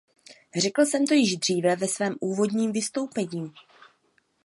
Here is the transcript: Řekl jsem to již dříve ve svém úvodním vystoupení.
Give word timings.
Řekl 0.57 0.81
jsem 0.85 1.07
to 1.07 1.13
již 1.13 1.37
dříve 1.37 1.75
ve 1.75 1.87
svém 1.87 2.15
úvodním 2.19 2.71
vystoupení. 2.71 3.53